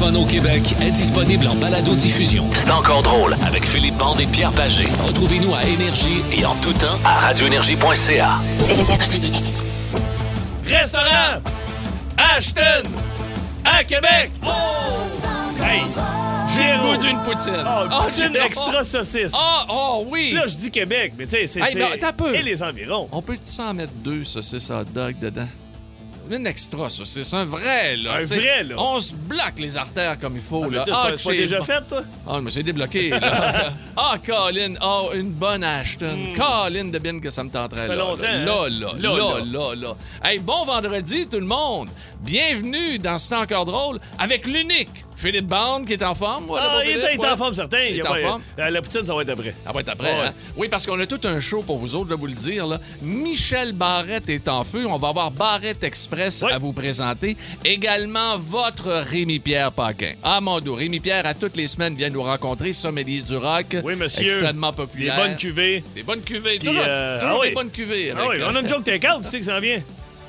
[0.00, 2.48] fun au Québec est disponible en balado-diffusion.
[2.54, 4.86] C'est encore drôle avec Philippe Bande et Pierre Pagé.
[5.06, 8.38] Retrouvez-nous à Énergie et en tout temps à radioénergie.ca.
[10.66, 11.42] Restaurant
[12.16, 12.88] Ashton
[13.62, 14.30] à Québec.
[15.62, 15.82] Hey,
[16.56, 17.52] J'ai le goût d'une poutine.
[17.58, 19.32] Oh, une Ah, poutine extra saucisse.
[19.36, 20.32] Ah, oh, oui.
[20.32, 21.60] Là, je dis Québec, mais tu sais, c'est.
[21.60, 21.84] Hey.
[22.38, 23.06] Et les environs.
[23.12, 25.48] On peut-tu s'en mettre deux saucisses hot dog dedans?
[26.30, 28.14] Une extra saucisse, un vrai, là.
[28.18, 28.74] Un vrai, là.
[28.78, 30.84] On se bloque les artères comme il faut, Ah, là.
[30.84, 32.02] toi, c'est pas- c'est pas j'ai- déjà fait, toi?
[32.28, 33.72] Ah, je me suis débloqué, là.
[33.96, 34.74] ah, Colin.
[34.80, 36.18] Ah, une bonne Ashton.
[36.36, 37.88] Colin de bien que ça me tenterait, Hmm.
[37.88, 38.44] Ça là, hein?
[38.44, 39.44] là, là, Là, là, là.
[39.44, 39.96] là, là.
[40.24, 41.88] Hey, bon vendredi, tout le monde.
[42.22, 46.44] Bienvenue dans C'est encore drôle avec l'unique Philippe Bande qui est en forme.
[46.46, 47.78] Voilà, Ah, il est, en forme, certain.
[47.90, 48.42] Il est en forme.
[48.58, 49.54] euh, La poutine, ça va être après.
[49.64, 50.26] Ça va être après, Ouais.
[50.28, 50.34] hein?
[50.56, 52.66] Oui, parce qu'on a tout un show pour vous autres, je vais vous le dire.
[52.66, 52.78] Là.
[53.02, 54.86] Michel Barrette est en feu.
[54.86, 56.52] On va avoir Barrette Express Ouais.
[56.52, 57.36] à vous présenter.
[57.64, 60.12] Également, votre Rémi-Pierre Paquin.
[60.22, 60.74] Ah, mon dos.
[60.74, 63.76] Rémi-Pierre, à toutes les semaines, vient nous rencontrer, sommelier du rock.
[63.84, 64.24] Oui, monsieur.
[64.24, 65.16] Extrêmement populaire.
[65.16, 65.84] bonnes cuvées.
[65.94, 66.58] Des bonnes cuvées.
[66.58, 67.54] Puis, toujours euh, toujours ah des oui.
[67.54, 68.12] bonnes cuvées.
[68.16, 69.82] Ah oui, on a euh, une joke take-out, tu sais que ça en vient.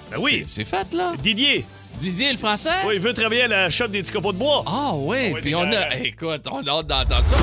[0.10, 0.44] Ben oui.
[0.48, 1.14] C'est fait, là.
[1.22, 1.66] Didier.
[2.00, 2.70] Didier, le français?
[2.88, 4.64] Oui, il veut travailler à la shop des petits copeaux de bois.
[4.66, 5.32] Ah, oui.
[5.34, 5.96] oui, Puis on a.
[6.04, 7.36] Écoute, on a hâte d'entendre ça.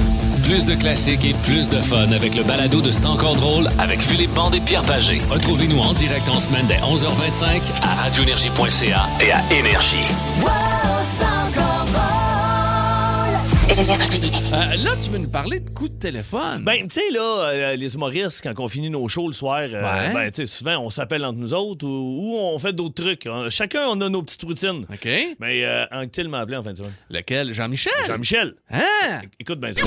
[0.43, 4.01] Plus de classiques et plus de fun avec le balado de C'est encore drôle avec
[4.01, 5.19] Philippe Bande et Pierre Pagé.
[5.29, 10.01] Retrouvez-nous en direct en semaine dès 11h25 à radioénergie.ca et à Énergie.
[13.79, 16.65] Euh, là, tu veux nous parler de coups de téléphone.
[16.65, 17.21] Ben, tu sais, là,
[17.53, 20.13] euh, les humoristes, quand on finit nos shows le soir, euh, Ouais.
[20.13, 23.23] ben, tu sais, souvent, on s'appelle entre nous autres ou, ou on fait d'autres trucs.
[23.31, 24.85] On- chacun, on a nos petites routines.
[24.93, 25.09] OK.
[25.39, 26.95] Mais euh, Anctil m'a appelé en fin de semaine.
[27.09, 27.55] Lequel?
[27.55, 27.93] Jean-Michel?
[28.09, 29.21] Jean-Michel, Hein?
[29.39, 29.83] écoute bien ça.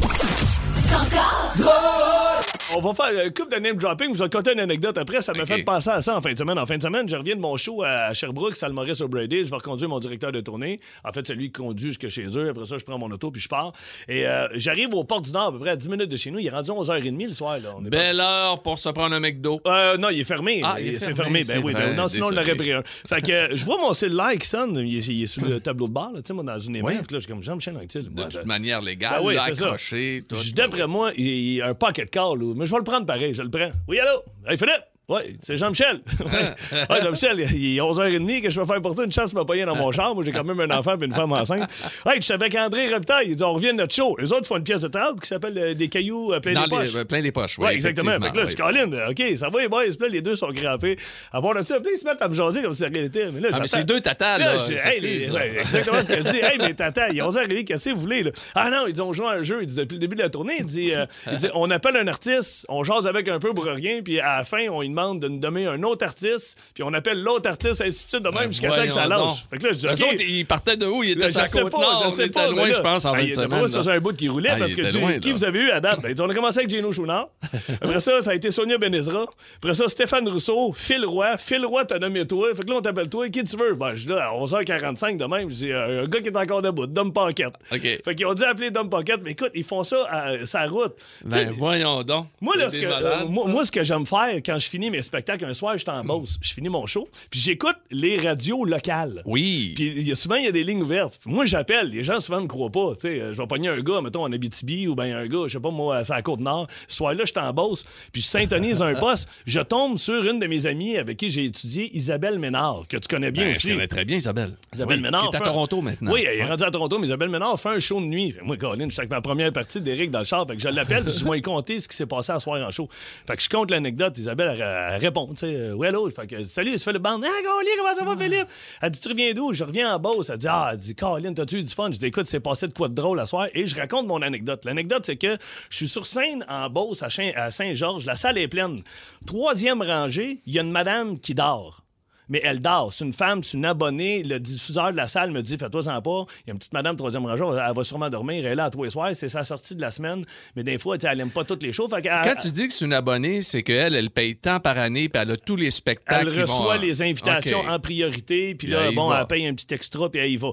[2.74, 4.14] On va faire un couple de name dropping.
[4.14, 5.22] Vous allez conter une anecdote après.
[5.22, 5.48] Ça m'a Ok.
[5.50, 6.58] fait penser à ça en fin de semaine.
[6.58, 9.40] En fin de semaine, je reviens de mon show à Sherbrooke, salle Maurice O'Brady.
[9.44, 10.80] Je vais reconduire mon directeur de tournée.
[11.04, 12.50] En fait, c'est lui qui conduit jusque chez eux.
[12.50, 13.74] Après ça, je prends mon auto puis je pars.
[14.08, 16.32] Et euh, j'arrive aux portes du Nord, à peu près à 10 minutes de chez
[16.32, 16.40] nous.
[16.40, 17.58] Il est rendu 11h30 le soir.
[17.60, 17.74] Là.
[17.78, 19.60] On est pas- Belle heure pour se prendre un McDo.
[19.68, 20.62] Euh, non, il est fermé.
[20.64, 22.84] Ah, il est fermé, Ben oui, ben non, sinon on l'aurait pris un.
[22.86, 24.78] Fait que euh, je vois mon cellulaire qui sonne.
[24.78, 26.82] Il est, il est sur le tableau de bord, là, tu sais, moi, dans une
[26.82, 26.94] Oui.
[26.94, 27.12] émeute.
[27.12, 28.10] Là, je suis comme Jean-Michel Anctil.
[28.14, 30.24] De toute manière légale, ben oui, accroché.
[30.32, 30.54] Je-
[30.88, 33.70] Moi, il a un pocket call, mais je vais le prendre pareil, je le prends.
[33.88, 34.24] Oui, allô?
[34.48, 34.91] Hey, Philippe?
[35.12, 36.00] Oui, c'est Jean-Michel.
[36.90, 39.04] ouais, Jean-Michel, il est 11h30, que je vais faire pour toi?
[39.04, 39.92] Une chance de me payer dans mon.
[39.92, 41.70] Moi, j'ai quand même un enfant et une femme enceinte.
[42.06, 43.28] Hey, je suis avec André Reptail.
[43.32, 44.16] Il dit, on revient de notre show.
[44.18, 46.64] Les autres font une pièce de théâtre qui s'appelle euh, Des cailloux euh, plein Dans
[46.64, 46.94] des poches.
[46.94, 47.66] les, euh, plein les poches, oui.
[47.68, 48.12] Oui, exactement.
[48.14, 48.98] Fait que là, oui.
[49.10, 49.84] OK, ça va, les boys.
[49.84, 50.96] Puis là, les deux sont grimpés.
[51.34, 51.66] Là, ils
[52.00, 53.32] se mettent à me jaser comme si rien n'était.
[53.32, 54.54] Mais là, Ah, mais c'est deux tatas, là.
[54.86, 56.38] hey, les- ouais, exactement ce que je dis.
[56.38, 58.32] Hey, mais tata, ils ont arrivé, qu'est-ce que vous voulez, là?
[58.56, 59.60] Ah non, ils ont joué à un jeu.
[59.62, 60.94] Ils disent depuis le début de la tournée, il dit,
[61.30, 64.38] il dit, on appelle un artiste, on jase avec un peu pour rien, puis à
[64.38, 67.50] la fin, on lui demande de nous donner un autre artiste, puis on appelle l'autre
[67.50, 69.46] artiste, ainsi de suite, de même, jusqu'à temps que ça lâche.
[69.50, 70.14] Fait que là, je dis, Eux OK.
[70.14, 71.04] autres, ils partaient de où?
[71.04, 72.02] Ils étaient sur la côte pas, nord.
[72.04, 72.48] je On sais était pas.
[72.50, 73.62] loin, là- je pense, en Ah, fin il de était semaine.
[73.62, 73.84] pas, Ça, là.
[73.84, 75.80] c'est un bout qui roulait Ah, parce que tu loin, qui vous avez eu à
[75.80, 76.02] date?
[76.02, 77.30] Ben, on a commencé avec Gino Chouinard.
[77.82, 79.26] Après ça, ça a été Sonia Benezra.
[79.58, 81.38] Après ça, Stéphane Rousseau, Phil Roy.
[81.38, 82.48] Phil Roy, t'as nommé toi.
[82.56, 83.28] Fait que là, on t'appelle toi.
[83.30, 83.76] Qui tu veux?
[83.76, 85.50] Ben, je dis là, à 11h45 de même.
[85.52, 87.54] J'ai un gars qui est encore debout, Dom Pocket.
[87.72, 87.82] OK.
[87.82, 89.20] Fait qu'ils ont dû appeler Dom Pocket.
[89.24, 90.94] Mais écoute, ils font ça à sa route.
[91.26, 92.28] Ben, voyons donc.
[92.42, 95.46] moi, là, ce que, euh, moi, ce que j'aime faire quand je finis mes spectacles
[95.46, 96.38] un soir, je suis en Beauce.
[96.42, 99.22] Je finis mon show, puis j'écoute les radios locales.
[99.26, 99.72] Oui.
[99.76, 101.20] Puis y a souvent, il y a des lignes ouvertes.
[101.26, 101.90] Moi, j'appelle.
[101.90, 102.94] Les gens, souvent, ne me croient pas.
[102.96, 105.44] Tu sais, euh, je vais pogner un gars, mettons, en Abitibi ou bien un gars,
[105.48, 106.68] je sais pas, moi, à la Côte-Nord.
[106.88, 109.28] Ce soir-là, je suis en Beauce, puis je syntonise un poste.
[109.46, 113.08] Je tombe sur une de mes amies avec qui j'ai étudié, Isabelle Ménard, que tu
[113.08, 113.70] connais bien Ben, aussi.
[113.70, 114.54] Je connais très bien Isabelle.
[114.74, 115.30] Isabelle Oui, Ménard.
[115.30, 116.12] Qui est à Toronto maintenant.
[116.12, 116.48] Oui, elle est Ouais.
[116.50, 118.36] rendue à Toronto, mais Isabelle Ménard fait un show de nuit.
[118.44, 120.46] Moi, Colin, je suis avec ma première partie d'Éric dans le char.
[120.48, 122.66] Fait que je l'appelle, puis je vais lui conter ce qui s'est passé à soir
[122.68, 122.88] en show.
[123.28, 124.18] Fait que je compte l'anecdote.
[124.18, 126.10] Isabelle, elle, elle répond, tu sais, euh, oui, allô.
[126.10, 127.24] Fait que, salut, c'est Philippe Bande.
[127.26, 128.48] Ah, Colin, comment ça va, Philippe?
[128.82, 129.54] Elle dit, tu reviens d'où?
[129.54, 130.30] Je reviens en Beauce.
[130.30, 131.92] Elle dit, ah, elle dit, Colin, t'as-tu eu du fun?
[131.92, 133.48] Je dis, écoute, c'est passé de quoi de drôle à soir?
[133.54, 134.66] Et je raconte mon anecdote.
[134.66, 135.38] L'anecdote, c'est que
[135.70, 138.06] je suis sur scène en Beauce, à Saint-Georges.
[138.06, 138.82] La salle est pleine.
[139.26, 141.84] Troisième rangée, il y a une madame qui dort
[142.32, 142.92] mais elle dort.
[142.92, 144.24] C'est une femme, c'est une abonnée.
[144.24, 146.26] Le diffuseur de la salle me dit Fais-toi-en pas.
[146.40, 148.44] Il y a une petite madame, troisième rangée, elle va sûrement dormir.
[148.46, 149.10] Elle est là à tous les soirs.
[149.14, 150.24] C'est sa sortie de la semaine.
[150.56, 152.94] Mais des fois, elle aime pas toutes les qu'elle- Quand tu dis que c'est une
[152.94, 156.30] abonnée, c'est qu'elle, elle paye tant par année, puis elle a tous les spectacles.
[156.30, 159.20] Elle vont- reçoit les invitations en priorité, puis là, bon, va.
[159.22, 160.50] elle paye un petit extra, puis elle y va.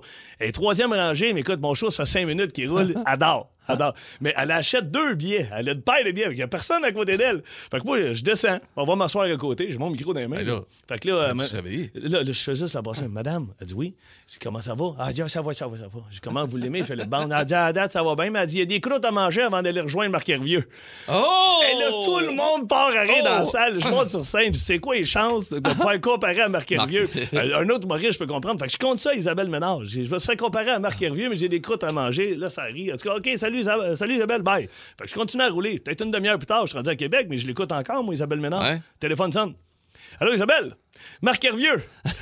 [0.52, 3.50] Troisième rangée, mais écoute, mon show, ça fait cinq minutes qu'il roule, elle dort.
[3.72, 3.94] adore.
[4.20, 5.48] Mais elle achète deux billets.
[5.56, 6.28] Elle a une paire de billets.
[6.30, 7.42] Il n'y a personne à côté d'elle.
[7.44, 8.58] Fait que moi, je descends.
[8.76, 9.68] On va m'asseoir à côté.
[9.70, 10.36] J'ai mon micro dans les mains.
[10.38, 13.08] Ben là, fait que là, ma- je fais juste la passer.
[13.08, 13.94] Madame, elle dit oui.
[14.26, 14.86] Je dis, comment ça va?
[15.06, 16.00] Elle dit, ah, ça va, ça va, ça va.
[16.10, 16.82] Je dis, comment vous l'aimez?
[16.84, 17.32] Philippe Bande.
[17.36, 18.30] Elle dit, à la date, ça va bien.
[18.30, 20.68] Mais elle dit, il y a des croûtes à manger avant d'aller rejoindre Marc Hervieux.
[21.10, 21.60] Oh!
[21.70, 23.24] Et là, tout le monde part à rire Oh!
[23.24, 23.80] dans la salle.
[23.82, 24.54] Je monte sur scène.
[24.54, 27.08] Je sais quoi les chances de me faire comparer à Marc Hervieux?
[27.34, 28.60] Euh, Un autre humoriste, je peux comprendre.
[28.60, 29.84] Fait que je compte ça à Isabelle Ménard.
[29.84, 32.34] Je je me suis fait comparer à Marc Hervieux, mais j'ai des croûtes à manger.
[32.36, 32.92] Là, ça rit.
[32.92, 34.68] En tout cas, OK, salut, Isa- salut Isabelle, bye.
[34.68, 35.78] Fait que je continue à rouler.
[35.78, 38.14] Peut-être une demi-heure plus tard, je suis rendu à Québec, mais je l'écoute encore, moi,
[38.14, 38.62] Isabelle Ménard.
[38.62, 38.80] Ouais.
[39.00, 39.54] Téléphone sonne.
[40.20, 40.74] Allô, Isabelle?
[41.22, 41.82] Marc Hervieux?
[42.04, 42.16] Marc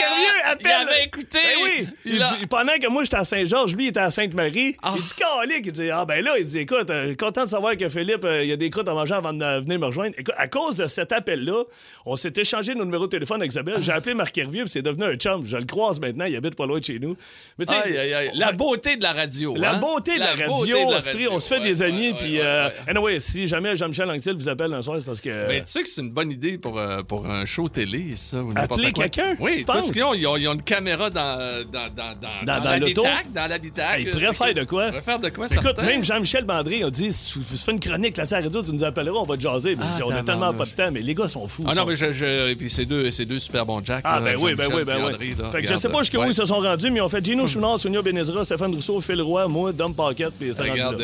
[0.00, 0.70] Hervieux appelle.
[0.82, 1.38] Il avait écouté.
[1.42, 1.88] Ben oui.
[2.04, 4.76] Il là- dit- pendant que moi, j'étais à Saint-Georges, lui, il était à Sainte-Marie.
[4.82, 4.94] Ah.
[4.96, 5.66] Il dit, Calique.
[5.66, 8.42] Il dit, ah, ben là, il dit, écoute, euh, content de savoir que Philippe, euh,
[8.42, 10.14] il y a des croûtes à manger avant de euh, venir me rejoindre.
[10.18, 11.62] Écoute, à cause de cet appel-là,
[12.04, 13.82] on s'est échangé nos numéros de téléphone avec Isabelle.
[13.82, 15.46] J'ai appelé Marc Hervieux, puis c'est devenu un chum.
[15.46, 17.16] Je le croise maintenant, il habite pas loin de chez nous.
[17.58, 18.30] Mais tu sais, Aïe, aïe, aïe.
[18.34, 19.54] La beauté de la radio.
[19.56, 19.78] la hein?
[19.78, 22.34] beauté de la, radio, de la esprit, on se fait Ouais, des amis, ouais, puis
[22.38, 22.74] ouais, euh, ouais.
[22.90, 25.48] anyway, si jamais Jean-Michel Anctil vous appelle un soir, c'est parce que...
[25.48, 28.42] Mais tu sais que c'est une bonne idée pour, euh, pour un show télé, ça,
[28.42, 31.64] ou Appeler quelqu'un, Oui, tu parce qu'ils ont, ils ont, ils ont une caméra dans,
[31.70, 33.30] dans, dans, dans, Dans- dans l'habitacle, l'auto?
[33.34, 34.00] Dans l'habitacle.
[34.00, 34.86] Hey, il pourrait faire de quoi?
[34.86, 35.82] Il pourrait faire de quoi, Écoute, certain.
[35.82, 38.84] même Jean-Michel Bandré, on dit, si tu fais une chronique là-dessus à radio, tu nous
[38.84, 39.76] appelleras, on va te jaser.
[39.80, 41.64] Ah, on a tellement pas de temps, mais les gars sont fous.
[41.68, 44.00] Ah non, mais je, je- et puis c'est deux, deux super bons Jack.
[44.04, 45.34] Ah, là, ben oui, ben oui, ben oui.
[45.52, 47.46] Fait que je sais pas jusqu'où ils se sont rendus, mais ils ont fait Gino
[47.46, 51.02] Chouinard, Sonia Benezra, Stéphane Rousseau, Phil Roy, moi, Dom Paquette, puis rendu Regarde,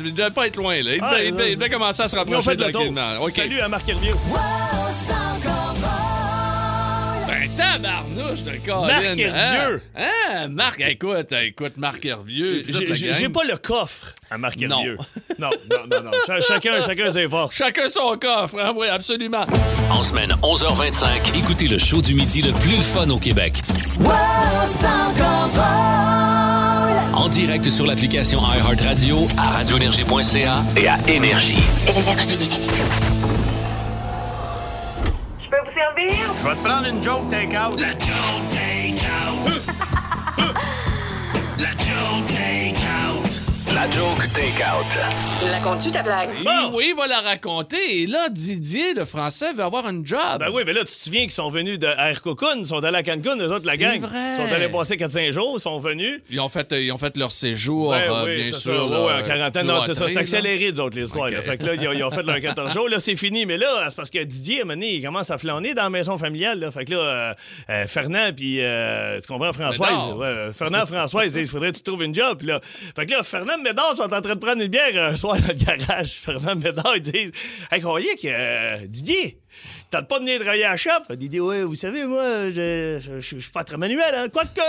[0.00, 0.94] il, devait pas être loin, là.
[0.94, 1.14] Il, Ah,
[1.54, 2.82] devait, commencer à se Ils rapprocher fait le tour.
[2.82, 3.22] tranquillement.
[3.22, 3.32] OK.
[4.14, 7.26] Salut à Marc Hervieux.
[7.26, 8.86] Ben, tabarnouche de Colin.
[8.86, 9.82] Marc Hervieux.
[9.96, 10.04] Hein?
[10.32, 10.48] Hein?
[10.48, 12.62] Marc, écoute, écoute, Marc Hervieux.
[12.68, 14.78] J'ai- pas le coffre à Marc Non.
[14.78, 14.98] Hervieux.
[15.38, 16.10] Non, non, non, non.
[16.26, 17.56] Ch- chacun, chacun ses forces.
[17.56, 18.72] Chacun son coffre, hein?
[18.76, 19.46] oui, absolument.
[19.90, 23.54] En semaine 11h25, écoutez le show du midi le plus le fun au Québec.
[27.14, 31.62] En direct sur l'application iHeartRadio, à radioénergie.ca et à Énergie.
[31.86, 33.23] Je
[36.10, 37.80] Je vais te prendre une joke take-out.
[37.80, 40.00] La Joe Takeout.
[43.84, 44.86] La joke take-out.
[45.38, 46.30] Tu la comptes-tu, ta blague?
[46.40, 48.02] Oui, oui, il va la raconter.
[48.02, 50.38] Et là, Didier, le français, veut avoir un job.
[50.38, 52.82] Ben oui, mais là, tu te souviens qu'ils sont venus de Air Cocoon, ils sont
[52.82, 54.00] allés à Cancun, eux autres, la C'est gang.
[54.00, 54.36] vrai.
[54.38, 56.20] Ils sont allés passer 4-5 jours, ils sont venus.
[56.30, 58.88] Ils ont fait, euh, ils ont fait leur séjour, Ouais, euh, oui, bien c'est sûr.
[58.88, 58.94] ça.
[58.94, 59.66] là, Ouais, en quarantaine.
[59.66, 60.08] Non, c'est ça.
[60.08, 61.26] C'est accéléré, nous autres, l'histoire.
[61.26, 61.32] Ok.
[61.32, 61.42] là.
[61.42, 62.88] Fait que là, ils ont, ils ont fait leur 14 jours.
[62.88, 63.44] Là, c'est fini.
[63.44, 66.58] Mais là, c'est parce que Didier, à il commence à flâner dans la maison familiale.
[66.58, 66.70] Là.
[66.70, 67.34] Fait que là, euh,
[67.68, 70.14] euh, Fernand, puis euh, tu comprends, Françoise.
[70.22, 72.38] Euh, Fernand, Françoise, il faudrait que tu trouves une job.
[72.38, 75.16] Puis là, fait que là, Fernand Médard sont en train de prendre une bière un
[75.16, 76.12] soir dans le garage.
[76.22, 77.32] Fernand Médard, ils disent,
[77.72, 79.40] hey, croyez que euh, Didier,
[79.94, 80.90] T'as pas de venir travailler à la shop?
[81.20, 84.26] Il dit, ouais, vous savez, moi, je, je, je- je suis pas très manuel, hein.
[84.28, 84.60] Quoique.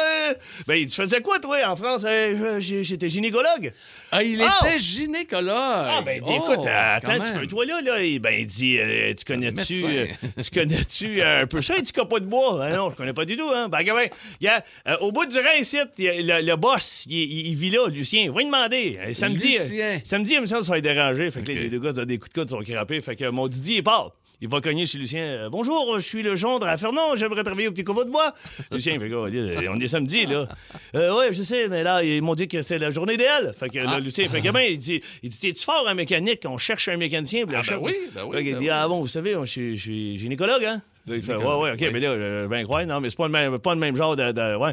[0.68, 2.04] Ben, dit, tu faisais quoi, toi, en France?
[2.06, 3.74] Euh, J'étais gynécologue.
[4.12, 4.60] Ah, il Ah!
[4.68, 5.52] était gynécologue.
[5.56, 7.48] Ah, ben, dis, Oh, écoute, euh, attends un petit peu.
[7.48, 10.06] Toi, là, là, il- ben, il dit, euh, tu connais-tu, euh,
[10.44, 11.74] tu connais-tu euh, un peu ça?
[11.78, 12.58] Il dit, pas de bois.
[12.60, 13.68] Ben non, je connais pas du tout, hein.
[13.68, 17.72] Ben, il y a, euh, au bout du ici, a le, le boss, il, vit
[17.72, 18.32] là, Lucien.
[18.32, 19.00] Va lui demander.
[19.02, 19.76] Euh, Samedi, Lucien.
[19.96, 21.32] euh, samedi, il me semble que ça va être dérangé.
[21.32, 23.02] Fait que les deux gars donnent des coups de coude, sont crapés.
[23.02, 24.12] Fait que mon Didier, il part.
[24.42, 25.22] Il va cogner chez Lucien.
[25.22, 27.16] Euh, Bonjour, je suis le gendre à Fernand.
[27.16, 28.34] J'aimerais travailler au petit combat de bois.
[28.72, 29.30] Lucien, il fait quoi?
[29.30, 30.48] Euh, On est samedi, là.
[30.96, 33.56] Euh, ouais, je sais, mais là, ils m'ont dit que c'est la journée idéale.
[33.58, 36.42] Fait que là, Lucien, il fait gamin, il dit, il dit T'es-tu fort un mécanique?
[36.46, 37.46] On cherche un mécanicien.
[37.46, 38.72] Puis là, Ah, ben oui, ben oui, Fait qu'il ben dit oui.
[38.72, 40.82] Ah bon, vous savez, je suis gynécologue, hein?
[41.08, 43.28] Là, il fait, ouais, ouais, OK, mais là, euh, ben croire, non, mais c'est pas
[43.28, 44.32] le même, pas le même genre de.
[44.32, 44.72] de- ouais.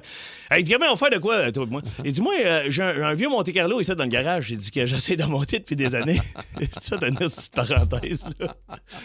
[0.50, 1.82] Hey, il dit, gamin, on fait de quoi, euh, toi moi?
[2.06, 4.44] Il dit, moi, euh, j'ai un, un vieux Monte Carlo ici dans le garage.
[4.46, 6.18] J'ai dit que j'essaie de monter depuis des années.
[6.80, 8.54] ça, t'as une petite parenthèse, là.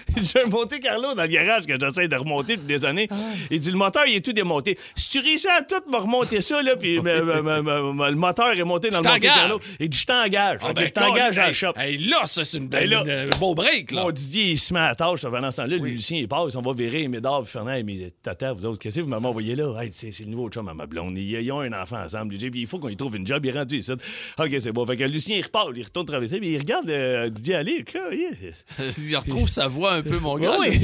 [0.10, 2.86] Il dit, J'ai un Monte Carlo dans le garage que j'essaie de remonter depuis des
[2.86, 3.10] années.
[3.52, 4.78] Il dit, le moteur, il est tout démonté.
[4.96, 9.00] Si tu réussis à tout me remonter ça, là, puis le moteur est monté dans
[9.00, 9.22] Je le Monte.
[9.22, 10.60] Carlo, il dit, je t'engage.
[10.64, 11.74] Ah, ben, je t'engage à la shop.
[11.78, 13.04] hey, là, ça, c'est une belle, Hey, là.
[13.06, 14.04] une- un beau break, là.
[14.04, 15.78] Mon Didier, il se met à la tâche pendant ce temps-là.
[15.78, 19.02] Lucien, il passe, on va virer Médard, puis Fernand, mais tata, vous autres, qu'est-ce que
[19.02, 19.74] vous m'avez envoyé là?
[19.82, 21.18] Hey, c'est le nouveau chum à ma blonde.
[21.18, 22.38] Ils, ils ont un enfant ensemble.
[22.38, 23.44] Puis il faut qu'on y trouve une job.
[23.44, 23.92] Il est rendu ici.
[23.92, 24.86] OK, c'est bon.
[24.86, 27.84] Fait que Lucien, il repart, il retourne traverser, puis il regarde euh, Didier aller.
[27.92, 28.30] quoi, yeah.
[28.98, 30.58] Il retrouve sa voix un peu, mon gars.
[30.60, 30.70] Oui,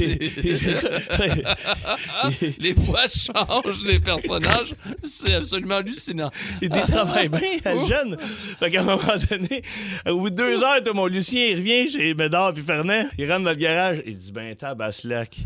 [2.58, 4.74] les voix changent, les personnages.
[5.02, 6.30] C'est absolument hallucinant.
[6.62, 8.16] Il dit, il travaille bien, le jeune.
[8.18, 9.62] Fait qu'à un moment donné,
[10.06, 13.04] au bout de deux heures, mon Lucien, il revient chez Médard puis Fernand.
[13.18, 14.02] Il rentre dans le garage.
[14.06, 15.36] Il dit, ben, tabaslac.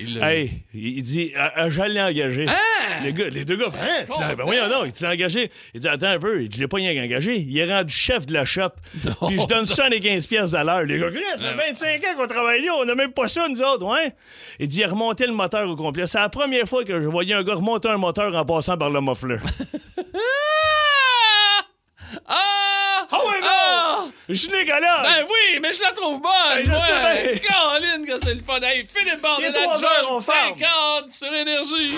[0.00, 2.46] Il l'a- Hey, il il dit, ah, je l'ai engagé.
[3.04, 4.04] Les, gars, les deux gars, hein?
[4.20, 5.50] l'as- ben voyons donc, tu l'as engagé.
[5.74, 7.36] Il dit, attends un peu, il dit, je l'ai pas rien engagé.
[7.36, 8.70] Il est rendu chef de la shop.
[9.26, 10.82] Puis je donne 75 pièces de l'heure.
[10.84, 13.60] Les gars, ça fait 25 ans qu'on travaille là, on n'a même pas ça, nous
[13.62, 14.12] autres, ouais?
[14.58, 16.06] Il dit, il a remonté le moteur au complet.
[16.06, 18.90] C'est la première fois que je voyais un gars remonter un moteur en passant par
[18.90, 19.36] le muffler.
[22.26, 22.57] Ah!
[24.28, 25.02] Je suis Nicolas!
[25.04, 26.80] Ben oui, mais je la trouve bonne, Ben, je moi!
[26.80, 27.38] sais bien.
[27.48, 28.60] Caroline, que c'est le fun!
[28.62, 30.54] Hey, Philippe heures, on ferme.
[30.58, 31.96] 50 sur Énergie!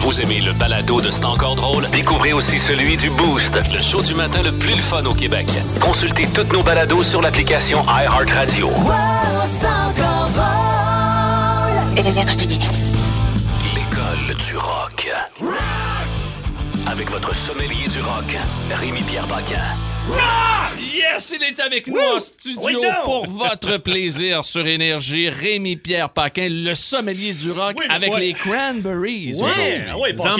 [0.00, 1.88] Vous aimez le balado de C'est encore drôle?
[1.90, 5.46] Découvrez aussi celui du Boost, le show du matin le plus le fun au Québec.
[5.80, 8.70] Consultez toutes nos balados sur l'application iHeartRadio.
[11.96, 12.58] Énergie.
[13.74, 14.95] L'école du rock.
[16.96, 18.38] Avec votre sommelier du rock,
[18.70, 19.60] Rémi-Pierre Paquin.
[20.08, 25.28] Yes, il est avec nous en studio Oui, pour votre plaisir sur Énergie.
[25.28, 28.20] Rémi-Pierre Paquin, le sommelier du rock Oui, avec ouais.
[28.20, 29.32] les Cranberries.
[29.40, 30.36] Ouais, ah ouais, ça.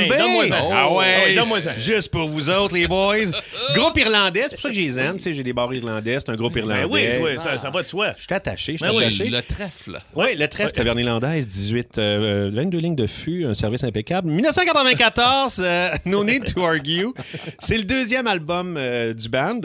[0.73, 1.35] Ah ouais!
[1.35, 1.73] donne-moi ça.
[1.77, 3.17] Juste pour vous autres, les boys.
[3.75, 5.17] groupe irlandais, c'est pour ça que je les aime.
[5.17, 6.83] Tu sais, j'ai des bars irlandais, c'est un groupe irlandais.
[6.83, 8.13] Ben oui, toi, ça, ça va de soi.
[8.17, 9.29] Je suis attaché, je suis Ben oui, attaché.
[9.29, 9.99] Le trèfle.
[10.15, 14.29] Oui, le trèfle taverne irlandaise, 18, euh, 22 lignes de fût, un service impeccable.
[14.29, 17.13] 1994, euh, No Need to Argue.
[17.59, 19.56] C'est le deuxième album euh, du band.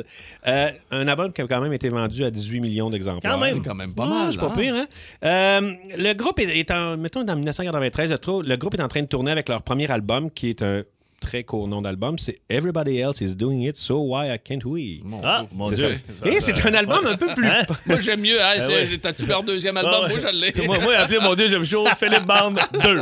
[0.48, 3.32] Euh, un album qui a quand même été vendu à 18 millions d'exemplaires.
[3.34, 3.56] Quand même.
[3.62, 4.32] C'est quand même pas Ouais, mal.
[4.32, 4.54] c'est pas hein?
[4.58, 4.86] pire, hein?
[5.24, 8.88] Euh, le groupe est, est en, mettons, dans 1993, le, tro- le groupe est en
[8.88, 10.84] train de tourner avec leur premier album, qui est un
[11.22, 15.00] très court nom d'album, c'est Everybody Else is Doing It, So Why I Can't We?
[15.24, 15.98] Ah, mon Dieu.
[16.16, 16.28] ça.
[16.28, 17.48] Et c'est un album un peu plus...
[17.86, 18.42] Moi, j'aime mieux.
[18.42, 18.98] Hein, ouais.
[18.98, 19.94] T'as-tu leur deuxième album?
[19.96, 20.10] Ah ouais.
[20.10, 20.66] Moi, je l'ai.
[20.68, 23.02] Moi, moi, appelé mon deuxième show Philippe Bande 2.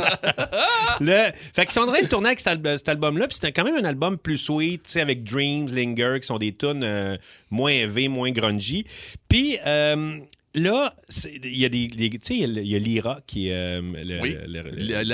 [1.00, 1.30] Le...
[1.54, 3.64] Fait qu'ils sont en train de tourner avec cet, al- cet album-là, puis c'était quand
[3.64, 7.16] même un album plus sweet, tu sais, avec Dreams, Linger, qui sont des tunes euh,
[7.50, 8.84] moins heavy, moins grungy.
[9.28, 10.18] Puis euh,
[10.54, 10.94] là,
[11.44, 11.86] il y a des...
[11.86, 13.52] des- tu sais, il y a l'IRA qui est...
[13.54, 13.80] euh,
[14.22, 14.36] Oui.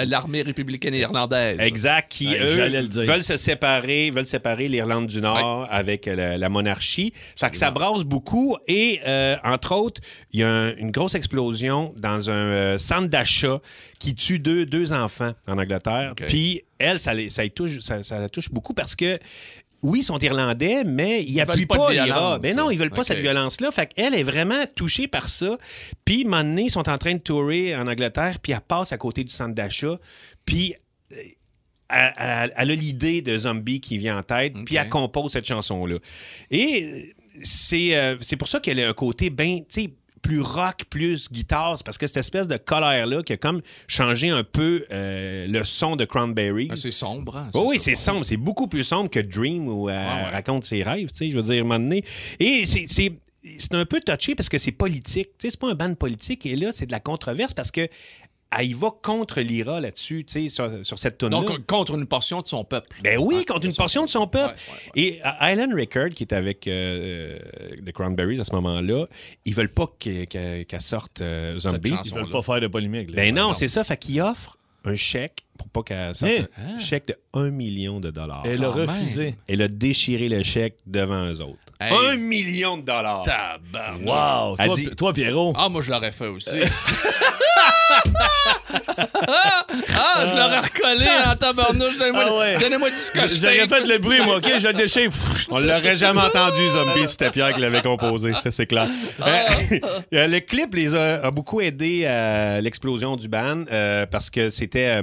[0.07, 1.59] L'armée républicaine irlandaise.
[1.61, 6.49] Exact, qui Ouais, eux veulent se séparer, veulent séparer l'Irlande du Nord avec la, la
[6.49, 7.13] monarchie.
[7.37, 10.01] Fait que ça brasse beaucoup et euh, entre autres,
[10.33, 13.61] il y a un- une grosse explosion dans un euh, centre d'achat
[13.99, 16.15] qui tue deux, deux enfants en Angleterre.
[16.27, 19.19] Puis elle, ça, les- ça, touche, ça, ça la touche beaucoup parce que
[19.83, 22.05] oui, ils sont irlandais, mais ils veulent n'appuient pas l'IRA.
[22.07, 22.41] violence.
[22.41, 23.71] Ben non, ils veulent pas cette violence-là.
[23.71, 25.59] Fait qu'elle est vraiment touchée par ça.
[26.05, 28.93] Puis, un moment donné, ils sont en train de tourer en Angleterre, puis elle passe
[28.93, 29.99] à côté du centre d'achat.
[30.45, 30.75] Puis,
[31.13, 31.17] euh,
[31.89, 35.47] elle, elle- elle a l'idée de zombie qui vient en tête, puis elle compose cette
[35.47, 35.99] chanson-là.
[36.51, 37.01] Et euh,
[37.45, 39.91] c'est euh, c'est pour ça qu'elle a un côté bien, tu sais,
[40.27, 41.79] plus rock, plus guitare.
[41.79, 45.65] C'est parce que cette espèce de colère-là qui a comme changé un peu euh, le
[45.65, 46.69] son de Cranberry.
[46.71, 47.37] Ah, c'est sombre.
[47.37, 48.25] Hein, Oh oui, c'est sombre.
[48.25, 50.31] C'est beaucoup plus sombre que Dream où elle ouais.
[50.31, 52.05] raconte ses rêves, tu sais, je veux dire, à un moment donné.
[52.41, 55.29] Et c'est- c'est un peu touché parce que c'est politique.
[55.39, 56.45] Tu sais, c'est pas un band politique.
[56.47, 57.87] Et là, c'est de la controverse parce que
[58.57, 62.07] elle y va contre l'IRA là-dessus, tu sais, sur, sur cette là Donc, contre une
[62.07, 62.89] portion de son peuple.
[63.03, 64.55] ben oui, Ouais, contre une portion de son peuple.
[64.95, 69.07] Ouais, ouais, Et Island Record, qui est avec euh, euh, The Cranberries à ce moment-là,
[69.45, 71.95] ils veulent pas qu'elle sorte euh, Zombie.
[72.05, 73.11] Ils veulent pas faire de polémique.
[73.11, 73.17] là.
[73.17, 73.83] Ben non, c'est ça.
[73.85, 76.31] Fait qu'ils offrent un chèque pour pas qu'elle sorte.
[76.59, 76.75] Hein?
[76.77, 78.43] Un chèque de 1 million de dollars.
[78.47, 79.35] Elle a refusé.
[79.49, 81.66] Elle a déchiré le chèque devant eux autres.
[81.79, 81.93] Hey.
[81.93, 83.23] Un million de dollars.
[83.25, 84.07] Tabarnak.
[84.07, 84.57] Wow!
[84.59, 85.53] Elle Toi, dit- toi, Pierrot?
[85.57, 86.57] Ah, moi, je l'aurais fait aussi.
[88.99, 91.99] ah, je l'aurais recollé en tabarnouche.
[91.99, 92.59] Donnez-moi Ah ouais.
[92.59, 94.49] donnez-moi du scotch J'aurais fait le bruit, moi, OK?
[94.59, 95.11] Je le déchire.
[95.51, 98.89] On l'aurait jamais entendu, Zombie, si c'était Pierre qui l'avait composé, ça c'est clair.
[99.21, 99.79] Euh,
[100.15, 104.49] euh, le clip les a, a beaucoup aidé à l'explosion du band euh, parce que
[104.51, 105.01] c'était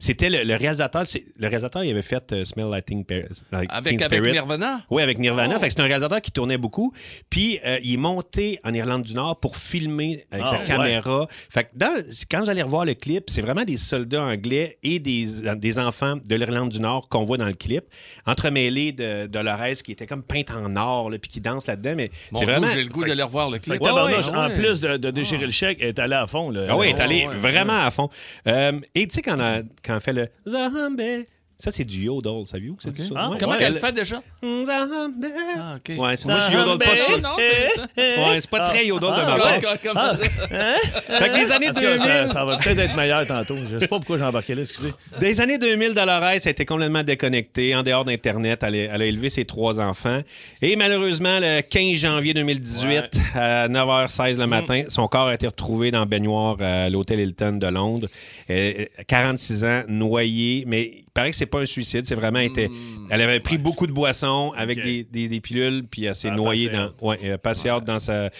[0.00, 1.04] c'était le, le réalisateur,
[1.38, 3.18] le réalisateur il avait fait euh, Smell Like Teen, Par-
[3.52, 3.98] like Avec.
[4.32, 4.82] Nirvana?
[4.90, 5.54] Oui, avec Nirvana.
[5.56, 5.60] Oh.
[5.60, 6.92] Fait que c'est un réalisateur qui tournait beaucoup.
[7.30, 10.64] Puis euh, il est monté en Irlande du Nord pour filmer avec Ah, sa ouais.
[10.66, 11.26] caméra.
[11.50, 14.98] Fait que dans- quand vous allez revoir le clip, c'est vraiment des soldats anglais et
[14.98, 17.84] des, des enfants de l'Irlande du Nord qu'on voit dans le clip,
[18.26, 21.94] entremêlés de Dolores qui était comme peinte en or, là, puis qui danse là-dedans.
[21.96, 22.66] Mais c'est vraiment.
[22.68, 23.80] J'ai le goût Fait- d'aller revoir le clip.
[23.80, 24.28] Ouais, ouais.
[24.36, 26.50] en plus de, de déchirer le chèque, elle est allée à fond.
[26.50, 26.66] Là.
[26.68, 28.08] Ah oui, elle est allé ouais, vraiment à fond.
[28.46, 31.26] Euh, et tu sais, quand, on a- quand on fait le Zombie,
[31.60, 32.46] ça, c'est du yodel.
[32.46, 33.14] Saviez-vous que c'est du ça?
[33.16, 33.36] Ah, Ouais.
[33.40, 33.58] Comment Ouais.
[33.58, 34.22] qu'elle fait déjà?
[34.44, 35.26] Zombie.
[35.58, 35.98] Ah, OK.
[35.98, 37.12] Ouais, c'est moi, je yodel pas ça.
[37.20, 37.86] Non, c'est ça.
[37.96, 39.60] Ouais, c'est pas très yodel de Ah, ma ouais.
[39.60, 39.80] part.
[39.82, 42.96] Comme- comme- Fait que des années En tout cas, 2000, ça, ça va peut-être être
[42.96, 43.56] meilleur tantôt.
[43.72, 44.92] Je sais pas pourquoi j'ai embarqué là, excusez.
[45.18, 48.62] Des années 2000, Dolores a été complètement déconnectée, en dehors d'Internet.
[48.62, 50.20] Elle, a- elle a élevé ses trois enfants.
[50.62, 55.90] Et malheureusement, le 15 janvier 2018, à 9h16 le matin, son corps a été retrouvé
[55.90, 58.06] dans le baignoire à l'hôtel Hilton de Londres.
[58.50, 60.64] Euh, 46 ans, noyé.
[60.66, 62.04] Mais il paraît que c'est pas un suicide.
[62.06, 62.70] C'est vraiment été.
[63.10, 66.36] Elle avait pris beaucoup de boissons avec des, des- des pilules, puis elle s'est Ah,
[66.36, 68.30] noyée dans, ouais, elle passé out dans sa.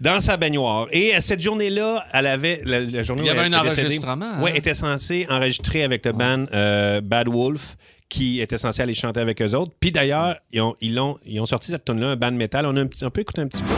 [0.00, 0.86] Dans sa baignoire.
[0.92, 2.60] Et euh, cette journée-là, elle avait.
[2.64, 4.42] La, la journée Il y avait un enregistrement, hein?
[4.42, 7.76] Ouais, était censé enregistrer avec le band euh, Bad Wolf
[8.08, 9.72] qui était censé aller chanter avec eux autres.
[9.80, 12.64] Puis d'ailleurs, ils ont, ils, l'ont- ils ont sorti cette tune là un band metal.
[12.64, 13.74] On, a un petit, on peut écouter un petit peu?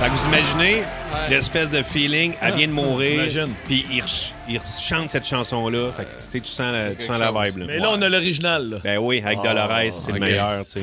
[0.00, 0.82] Fait que vous imaginez
[1.28, 3.52] l'espèce de feeling, elle vient de mourir, Imagine.
[3.66, 4.02] puis il,
[4.48, 5.90] il chante cette chanson-là.
[5.90, 7.36] Fait que tu sais, tu sens la, tu sens la chose.
[7.44, 7.58] vibe.
[7.58, 7.64] Là.
[7.66, 8.70] Mais là, on a l'original.
[8.70, 8.76] là.
[8.84, 10.82] Ben oui, avec Dolores, c'est le meilleur, tu sais.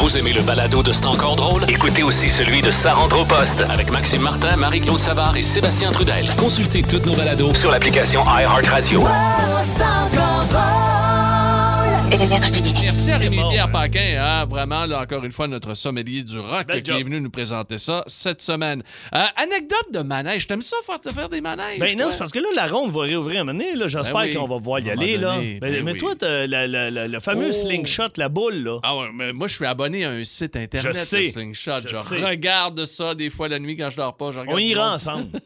[0.00, 1.64] Vous aimez le balado de C'est encore drôle?
[1.68, 5.92] Écoutez aussi celui de Sa rentre au poste avec Maxime Martin, Marie-Claude Savard et Sébastien
[5.92, 6.28] Trudel.
[6.38, 9.04] Consultez toutes nos balados sur l'application iHeartRadio.
[12.12, 12.62] Énergie.
[12.82, 13.68] Merci à bon, Rémi-Pierre hein.
[13.68, 16.98] Paquin, hein, vraiment, là, encore une fois, notre sommelier du rock qui job.
[17.00, 18.82] est venu nous présenter ça cette semaine.
[19.14, 20.46] Euh, anecdote de manège.
[20.46, 21.78] T'aimes ça faire, te faire des manèges?
[21.78, 23.74] Ben non, c'est parce que là, la ronde va réouvrir un moment donné.
[23.74, 23.86] là.
[23.86, 24.34] J'espère Ben oui.
[24.34, 25.16] qu'on va pouvoir y aller.
[25.18, 25.36] Là.
[25.38, 25.98] Ben, ben mais oui.
[25.98, 27.52] toi, t'as la- la- la- le fameux Oh.
[27.52, 28.78] slingshot, la boule, là.
[28.82, 31.18] Ah ouais, mais moi, je suis abonné à un site internet Je sais.
[31.22, 31.80] de Slingshot.
[31.84, 32.24] Je, Je sais.
[32.26, 34.32] regarde ça des fois la nuit quand je dors pas.
[34.32, 35.28] Je regarde On ira ensemble.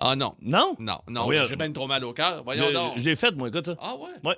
[0.00, 0.32] Ah non.
[0.42, 0.74] Non?
[0.78, 2.42] Non, non, Oui, j'ai euh, bien trop mal au cœur.
[2.44, 2.92] Voyons donc.
[2.98, 3.74] Je l'ai fait, moi, écoute ça.
[3.80, 4.30] Ah ouais?
[4.30, 4.36] Ouais.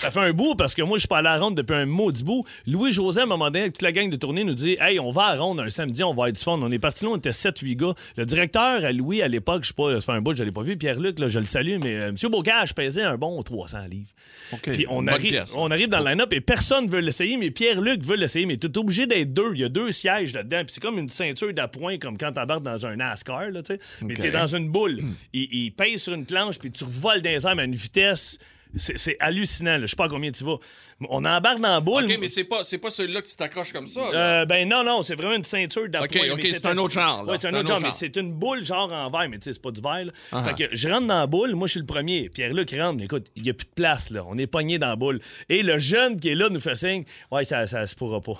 [0.00, 1.74] Ça fait un bout parce que moi, je suis pas allé à la ronde depuis
[1.74, 2.44] un maudit bout.
[2.66, 5.24] Louis-José, à un moment donné, toute la gang de tournée, nous dit Hey, on va
[5.24, 6.58] à ronde un samedi, on va avoir du fun.
[6.62, 7.94] On est parti là, on était 7-8 gars.
[8.16, 10.52] Le directeur, à Louis, à l'époque, je sais pas, ça fait un bout, je l'ai
[10.52, 10.76] pas vu.
[10.76, 12.16] Pierre-Luc, là, je le salue, mais euh, M.
[12.30, 14.10] Bocage pesait un bon 300 livres.
[14.62, 15.08] Puis on
[15.56, 18.68] on arrive dans le line-up et personne veut l'essayer, mais Pierre-Luc veut l'essayer, mais tu
[18.68, 19.54] es obligé d'être deux.
[19.54, 22.62] Il y a deux sièges là-dedans, puis c'est comme une ceinture d'appoint, comme quand t'embarques
[22.62, 23.80] dans un NASCAR, là, tu sais.
[24.02, 25.00] Mais t'es dans une boule.
[25.32, 28.05] il, il pèse sur une planche, puis tu revoles dans les airs à une vitesse.
[28.14, 28.38] C'est
[28.76, 29.82] c'est hallucinant, là.
[29.82, 30.56] je sais pas à combien tu vas.
[31.08, 32.04] On embarque dans la boule.
[32.04, 34.00] OK, mais c'est pas, pas celui-là que tu t'accroches comme ça.
[34.12, 36.08] Euh, ben non, non, c'est vraiment une ceinture d'appoint.
[36.08, 37.26] OK, OK, Mais c'est un autre genre.
[37.26, 39.52] Ouais, c'est un autre genre, mais c'est une boule genre en verre, mais tu sais,
[39.54, 40.10] c'est pas du verre.
[40.32, 40.44] Ah.
[40.44, 42.28] Fait que je rentre dans la boule, moi je suis le premier.
[42.28, 44.24] Pierre-Luc rentre, mais écoute, il y a plus de place, là.
[44.28, 45.20] On est pogné dans la boule.
[45.48, 48.38] Et le jeune qui est là nous fait signe, ouais, ça, ça se pourra pas.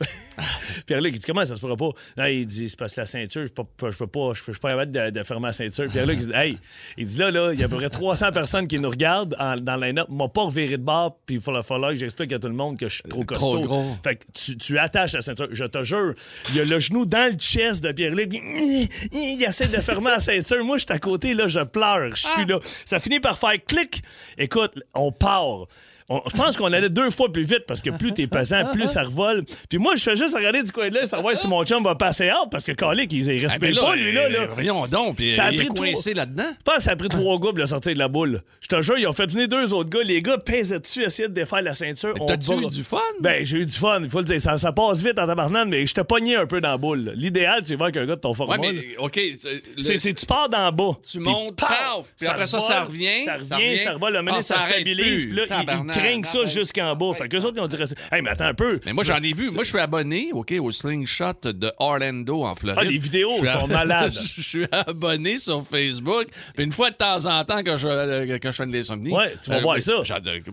[0.86, 1.90] Pierre-Luc, il dit comment ça se pourra pas?
[2.16, 4.42] Là, il dit, c'est parce que la ceinture, je peux pas, je peux pas, je
[4.44, 5.90] peux, je peux pas capable de, de fermer la ceinture.
[5.90, 6.58] Pierre-Luc, il dit, hey,
[6.98, 9.34] il dit là, là, il y a à peu près 300 personnes qui nous regardent
[9.38, 12.32] en- dans la line-up, m'a pas reviré de bord, puis il va falloir que j'explique
[12.32, 13.60] à tout le monde que je suis trop costaud.
[13.62, 13.96] gros.
[14.04, 15.48] Fait que tu, tu attaches la ceinture.
[15.50, 16.14] Je te jure,
[16.50, 18.32] il y a le genou dans le chest de Pierre-Luc.
[18.34, 20.62] Il, il essaie de fermer la ceinture.
[20.64, 22.10] Moi, je suis à côté, là, je pleure.
[22.14, 22.58] Je suis plus là.
[22.84, 24.02] Ça finit par faire clic.
[24.38, 25.66] Écoute, on part.
[26.08, 28.86] On- je pense qu'on allait deux fois plus vite parce que plus t'es pesant, plus
[28.86, 29.44] ça revole.
[29.68, 31.96] Puis moi, je fais juste regarder du coin de l'œil, savoir si mon chum va
[31.96, 34.28] passer hâte parce que Calic, il, il Ah, respire ben pas, lui, là.
[34.28, 34.46] là.
[34.52, 36.46] Voyons donc, puis Ça a il est pris coincé là-dedans?
[36.58, 38.40] Je pense que ça a pris trois gars pour le sortir de la boule.
[38.60, 40.02] Je te jure, ils ont fait venir deux autres gars.
[40.04, 42.14] Les gars pèsent dessus, essayaient de défaire la ceinture.
[42.26, 42.98] T'as-tu eu du fun?
[43.20, 44.40] Ben, j'ai eu du fun, il faut le dire.
[44.40, 47.12] Ça, ça passe vite en tabarnane, mais je te pognais un peu dans la boule.
[47.16, 48.58] L'idéal, tu vas avec un gars de ton format.
[48.58, 49.20] Ouais, mais OK.
[49.80, 50.96] c'est- tu pars d'en bas.
[51.08, 54.12] Tu montes, paf, puis après ça, ça revient, Ça revient, ça revole.
[54.12, 55.26] Le Ah, ça, stabilise.
[55.26, 55.46] Puis là,
[55.98, 56.48] craignent ça arrête.
[56.50, 57.14] jusqu'en bas.
[57.14, 57.76] Fait qu'eux autres, ils ont dit
[58.12, 58.80] Hey, mais attends un peu.
[58.86, 59.50] Mais moi, j'en ai vu.
[59.50, 62.78] Moi, je suis abonné, OK, au Slingshot de Orlando, en Floride.
[62.80, 64.12] Ah, les vidéos sont a- malades.
[64.36, 66.26] je suis abonné sur Facebook.
[66.54, 69.10] Puis une fois de temps en temps, que je, euh, que je fais une insomnie.
[69.12, 70.02] Ouais, tu vas voir ça.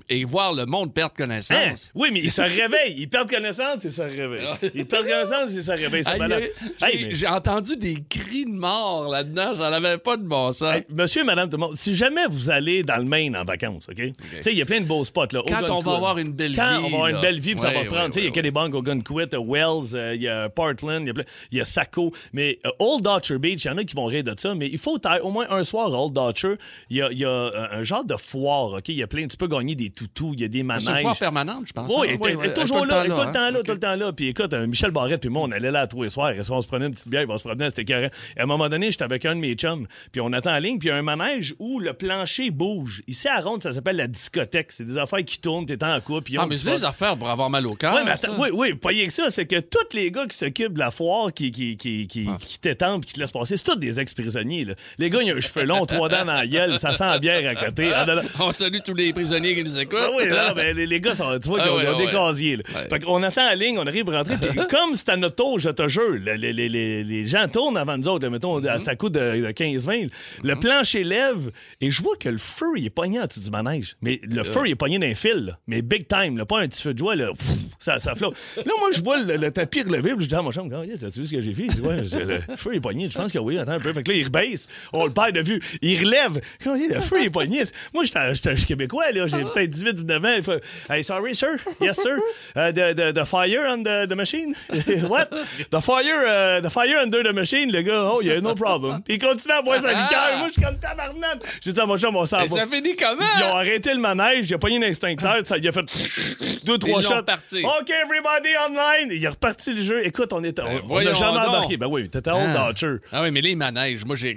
[0.09, 1.25] Et voir le monde perdre Hein?
[1.25, 1.91] connaissance.
[1.95, 2.95] Oui, mais ils se réveillent.
[2.97, 4.47] Ils perdent connaissance et se réveillent.
[4.73, 6.03] Ils perdent connaissance et se réveillent.
[6.03, 6.43] C'est Aïe, malade.
[6.81, 9.55] aïe, Hey, j'ai- mais- J'ai entendu des cris de mort là-dedans.
[9.55, 10.73] Ça n'avait pas de bon sens.
[10.75, 13.87] Hey, monsieur, madame, tout le monde, si jamais vous allez dans le Maine en vacances,
[13.89, 13.95] OK?
[13.95, 15.41] Tu sais, il y a plein de beaux spots, là.
[15.47, 17.15] Quand on va avoir une belle Quand vie, on va avoir là.
[17.15, 18.05] une belle vie, puis ça va prendre.
[18.05, 21.07] ouais, il y a que des banques Ogunquit, euh, Wells, euh, il y a Portland,
[21.51, 22.11] il y a Saco.
[22.33, 24.67] Mais euh, Old Dutcher Beach, il y en a qui vont rire de ça, mais
[24.67, 26.55] il faut au moins un soir à Old Dutcher.
[26.89, 28.89] Il y a, il y a, un genre de foire, OK?
[28.89, 30.83] Il y a plein, tu peux gagner des toutous, il y a des manèges.
[30.83, 31.93] C'est une foire permanente, je pense.
[31.93, 32.17] Oui, hein?
[32.39, 33.31] elle est- toujours là, tout le hein?
[33.31, 33.65] temps là, OK.
[33.65, 34.13] tout le temps là.
[34.13, 36.33] Puis écoute, Michel Barrette puis moi, on allait là tous les soirs.
[36.49, 38.09] On se prenait une petite bière, va se promener, c'était carré.
[38.37, 40.77] À un moment donné, j'étais avec un de mes chums, puis on attend en ligne,
[40.77, 43.03] puis il y a un manège où le plancher bouge.
[43.07, 44.71] Ici à Ronde, ça s'appelle la discothèque.
[44.71, 46.23] C'est des affaires qui tournent, t'es en couple.
[46.23, 47.93] puis Ah, mais c'est des affaires pour avoir mal au cœur.
[47.95, 50.37] Oui, mais attends, oui, oui, pas rien que ça, c'est que tous les gars qui
[50.37, 52.37] s'occupent de la foire, qui, qui, qui, qui, Ah.
[52.39, 54.65] qui t'étendent puis qui te laissent passer, c'est tous des ex-prisonniers.
[54.65, 54.75] là.
[54.97, 57.19] Les gars, ils ont un cheveu long, trois dents dans la gueule, ça sent la
[57.19, 57.91] bière à côté.
[57.93, 58.05] Ah.
[58.39, 59.99] On salue tous les prisonniers qui nous écoutent.
[60.01, 61.89] Ah oui, là, ben, les, les gars, sont, tu vois, Ah qu'ils ont, ouais, ils
[61.89, 62.55] ont des casiers.
[62.57, 62.63] là.
[62.75, 62.87] Ouais.
[62.89, 64.35] Fait qu'on attend la ligne, on arrive à rentrer.
[64.37, 67.47] Puis comme c'est à notre tour, je te jure, le- les, les- les- les gens
[67.47, 68.87] tournent avant nous autres, mettons, Mm-hmm.
[68.87, 70.09] à à coup de, de 15-20.
[70.43, 73.49] Le plancher lève et je vois que le feu, il est pogné en dessous du
[73.49, 73.95] manège.
[74.01, 75.45] Mais le feu, il est pogné dans fil.
[75.45, 75.57] là.
[75.67, 77.15] Mais big time, là, pas un petit feu de joie.
[77.15, 77.47] Là, Pff,
[77.79, 78.35] ça, ça flotte.
[78.57, 80.85] Là, moi, je vois le, le tapis relevé, puis je dis à mon chum, oh,
[80.99, 81.63] t'as-tu vu ce que j'ai fait?
[81.63, 83.09] Il dit, ouais, c'est- le feu est pogné.
[83.09, 83.91] Je pense que oui, attends un peu.
[83.93, 84.67] Fait que là, il rebaisse.
[84.93, 85.61] On le perd de vue.
[85.81, 86.41] Il relève.
[86.65, 87.63] Oh, le feu est pogné.
[87.93, 89.27] Moi, je suis québécois, là.
[89.27, 90.33] J'ai peut-être 18, 19 ans.
[90.37, 91.49] Il fait, hey, sorry, sir.
[91.81, 92.15] Yes, sir.
[92.55, 94.53] Uh, the, the, the fire on the, the machine.
[95.09, 95.29] What?
[95.71, 98.09] The fire, uh, the fire under the machine, le gars.
[98.13, 99.01] Oh, yeah, no problem.
[99.03, 100.37] Puis il continue à boire sa liqueur.
[100.39, 101.41] Moi, je suis comme tabarnak.
[101.61, 102.47] J'ai dit à mon chum, on s'en va.
[102.47, 103.25] ça finit comment?
[103.39, 105.85] Ils ont arrêté le manège, a pogné un extincteur, ça, il a fait
[106.65, 107.15] deux, trois l'ont shots.
[107.17, 107.63] reparti.
[107.63, 109.09] OK, everybody online.
[109.11, 110.05] Il a reparti le jeu.
[110.05, 110.61] Écoute, on était.
[110.61, 111.47] on- on n'a jamais donc.
[111.49, 111.77] embarqué.
[111.77, 112.69] Ben oui, t'étais Old Ah.
[112.71, 112.95] Dutcher.
[113.11, 114.35] Ah oui, mais les manèges, moi, j'ai.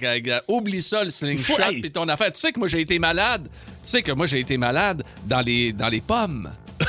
[0.49, 1.81] Oublie ça, le slingshot hey.
[1.81, 2.33] puis ton affaire.
[2.33, 3.49] Tu sais que moi, j'ai été malade.
[3.83, 6.51] Tu sais que moi, j'ai été malade dans les, dans les pommes.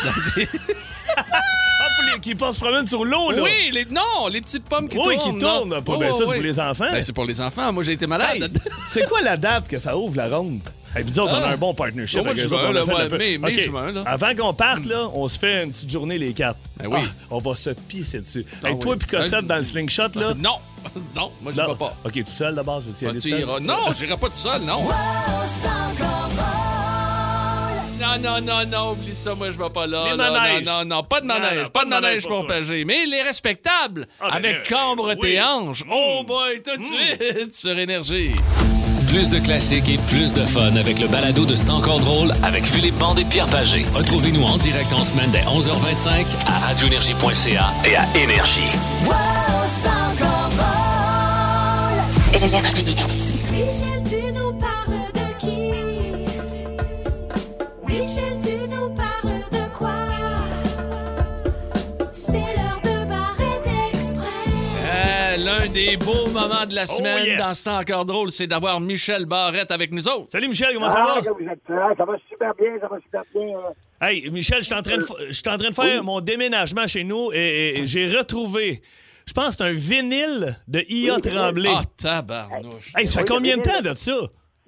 [1.19, 3.41] Ah, les qui pas se promène sur l'eau, là.
[3.41, 5.37] Oui, les, non, les petites pommes qui Oui, tournent.
[5.37, 5.59] qui non.
[5.67, 5.83] tournent.
[5.83, 6.33] Pas Oui, oui, ça, c'est oui.
[6.35, 6.91] pour les enfants.
[6.91, 7.73] Ben, c'est pour les enfants.
[7.73, 8.43] Moi, j'ai été malade.
[8.43, 10.61] Hey, c'est quoi la date que ça ouvre, la ronde?
[11.03, 11.51] Autres, on a Ah.
[11.53, 14.05] un bon partnership avec eux autres, on a fait un peu- OK.
[14.05, 16.59] Avant qu'on parte, là, on se fait une petite journée, les quatre.
[16.77, 16.99] Ben oui.
[17.03, 18.45] Ah, on va se pisser dessus.
[18.63, 18.79] Ah hey, oui.
[18.79, 20.33] toi puis Cossette Euh, dans le slingshot, là?
[20.37, 20.57] Non,
[21.15, 21.67] non, moi, je Non.
[21.69, 21.95] vais pas.
[22.05, 23.41] OK, tout seul, d'abord, je vais y Ah, aller tu tout seul?
[23.47, 23.59] iras.
[23.59, 24.83] Non, j'irai pas tout seul, non.
[27.99, 30.11] Non, non, non, non, oublie ça, moi, je vais pas là.
[30.11, 30.31] Les là.
[30.31, 30.65] manèges.
[30.65, 31.63] Non, non, non, pas de Non, manège.
[31.63, 32.47] non, pas de manège pour toi.
[32.47, 32.85] Pagé.
[32.85, 35.19] Mais les respectables, Ah, ben, avec euh, Cambre oui.
[35.19, 35.83] tes hanches.
[35.91, 36.25] Oh Mm.
[36.25, 38.33] boy, tout de suite, sur Énergie.
[39.07, 42.65] Plus de classiques et plus de fun avec le balado de C'est encore drôle avec
[42.65, 43.85] Philippe Bande et Pierre Pagé.
[43.93, 48.65] Retrouvez-nous en direct en semaine dès 11h25 à radioénergie.ca et à Énergie.
[52.43, 53.26] Énergie.
[65.47, 67.37] L'un des beaux moments de la semaine Oh, yes.
[67.39, 70.29] dans ce temps encore drôle, c'est d'avoir Michel Barrette avec nous autres.
[70.29, 71.21] Salut, Michel, comment ça Ah, va?
[71.21, 73.57] que vous êtes là, ça va super bien, ça va super bien.
[73.57, 74.05] euh.
[74.05, 76.19] Hey, Michel, je suis en train de, fa- je suis en train de faire mon
[76.19, 78.81] déménagement chez nous et, et j'ai retrouvé,
[79.25, 81.15] je pense, que c'est un vinyle de I.A.
[81.15, 81.69] Oui, Tremblay.
[81.73, 82.91] Ah, tabarnouche.
[82.97, 84.17] Hey, ça fait combien de temps de ça?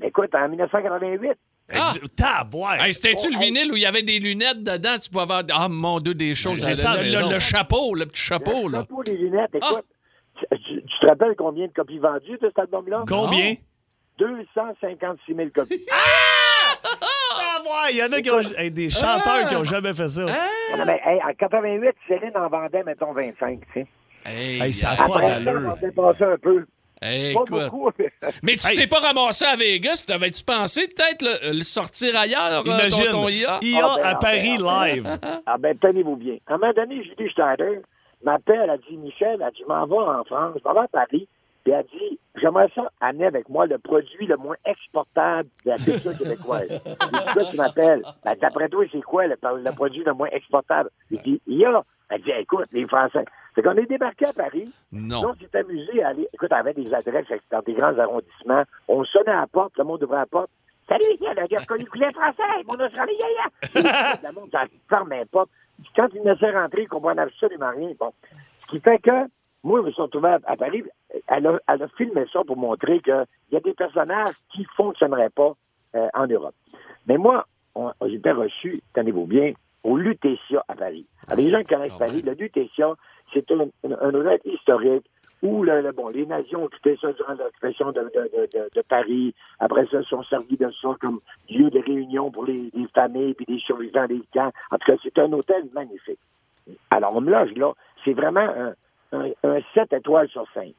[0.02, 1.32] Écoute, en 1988,
[1.74, 1.94] Ah.
[2.86, 3.48] Hey, C'était-tu le Oh, hey.
[3.52, 4.98] vinyle où il y avait des lunettes dedans?
[4.98, 5.44] Tu pouvais avoir.
[5.52, 6.64] Ah, mon Dieu, des choses.
[6.66, 8.80] Le, le- chapeau, le petit chapeau, le là.
[8.80, 9.82] chapeau, les lunettes, écoute, Ah.
[10.66, 13.04] Tu, te rappelles combien de copies vendues de cet album-là?
[13.08, 13.54] Combien?
[14.18, 15.86] 256 000 copies.
[17.56, 20.26] Taboire, il y en a qui ont hey, des chanteurs qui ont jamais fait ça.
[20.26, 23.88] Non, mais, hey, en 88, Céline en vendait, mettons, 25, tu sais.
[24.26, 25.76] Hey, Hey, ça a pas ça, d'allure.
[25.82, 26.66] dépassait un peu.
[27.02, 27.50] hey, Pas écoute.
[27.50, 27.92] beaucoup.
[28.44, 28.76] Mais tu Hey.
[28.76, 30.04] t'es pas ramassé à Vegas?
[30.06, 33.60] T'avais-tu pensé peut-être le, le sortir ailleurs, euh, Imagine, ton, ton IA?
[33.62, 34.94] IA Ah, ben, à ah, Paris ben, ah, ben.
[34.96, 35.20] live.
[35.46, 36.36] Ah ben, tenez-vous bien.
[36.48, 37.82] À un moment donné, Julie Schneider
[38.26, 40.88] m'appelle, elle dit, Michel, elle dit, je m'en vais en France, je m'en vais à
[40.88, 41.28] Paris,
[41.64, 45.78] puis elle dit, j'aimerais ça amener avec moi le produit le moins exportable de la
[45.78, 46.70] culture québécoise.
[46.86, 48.04] Je dis, pourquoi tu m'appelles?
[48.24, 50.90] Ben, d'après toi, c'est quoi le, le produit le moins exportable?
[51.12, 51.84] Je dis, il y a.
[52.12, 53.24] Elle dit, écoute, les Français.
[53.54, 55.22] C'est qu'on est débarqué à Paris, Non.
[55.30, 56.28] on s'est amusé à aller.
[56.34, 58.64] Écoute, on avait des adresses dans des grands arrondissements.
[58.88, 60.50] On sonnait à la porte, le monde ouvrait la porte.
[60.88, 63.14] Salut, Michel, le gars connu français, mon Australien,
[63.76, 64.14] là.
[64.30, 65.46] Le monde, ça ne fermait pas.
[65.96, 67.92] Quand il me laissait rentrer, il ne comprenait absolument rien.
[68.00, 68.12] Bon.
[68.62, 69.28] Ce qui fait que,
[69.64, 70.84] moi, je me suis retrouvé à, à Paris.
[71.28, 74.68] Elle a, elle a filmé ça pour montrer qu'il y a des personnages qui ne
[74.76, 75.54] fonctionneraient pas
[75.96, 76.56] euh, en Europe.
[77.08, 77.46] Mais moi,
[78.06, 81.06] j'étais reçu, tenez-vous bien, au Lutetia à Paris.
[81.28, 82.94] Alors, les gens qui connaissent Ah Paris, le Lutetia,
[83.34, 85.06] c'est un, un, un hôtel historique
[85.42, 89.34] où le, le- bon, les nations ont occupé ça durant l'occupation de, de, de, Paris.
[89.60, 93.34] Après ça, ils sont servis de ça comme lieu de réunion pour les, les familles
[93.34, 94.52] puis des survivants des camps.
[94.72, 96.20] En tout cas, c'est un hôtel magnifique.
[96.92, 97.74] Alors, on me loge là.
[98.06, 98.74] C'est vraiment un,
[99.14, 100.74] un, un 7 étoiles sur 5.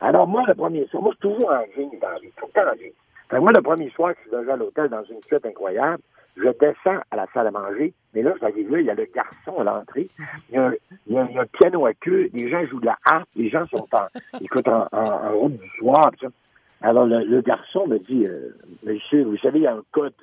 [0.00, 2.46] Alors, moi, le premier soir, moi, je suis toujours en jean dans la vie, tout
[2.46, 2.74] le temps en
[3.40, 6.02] moi, le premier soir je suis logé à l'hôtel dans une suite incroyable,
[6.36, 9.06] je descends à la salle à manger, mais là, j'arrive là, il y a le
[9.14, 10.08] garçon à l'entrée,
[10.48, 12.80] il y a, un- il il y a un piano à queue, les gens jouent
[12.80, 14.06] de la harpe, les gens sont en,
[14.40, 16.28] écoute, en, en, en route du soir, pis ça.
[16.80, 18.50] Alors, le, le garçon me dit, euh,
[18.84, 20.14] monsieur, vous savez, il y a un code.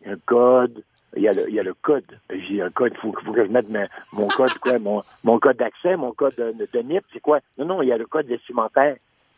[0.00, 0.82] Il y a un code.
[1.16, 2.04] Il y a le, il y a le code.
[2.30, 5.38] J'ai un code, il faut, faut que je mette ma- mon code, quoi, mon, mon
[5.38, 7.40] code d'accès, mon code de, de NIP, c'est quoi?
[7.58, 8.96] Non, non, il y a le code vestimentaire.